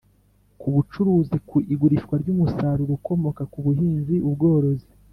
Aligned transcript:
ku 0.59 0.67
bucuruzi, 0.75 1.37
ku 1.49 1.57
igurishwa 1.73 2.13
ry'umusaruro 2.21 2.91
ukomoka 2.99 3.41
ku 3.51 3.57
buhinzi, 3.65 4.15
ubworozi 4.29 4.89